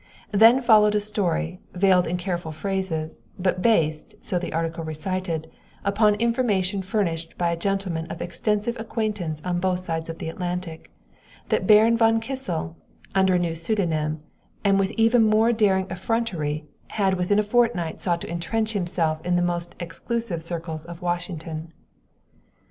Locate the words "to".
18.21-18.27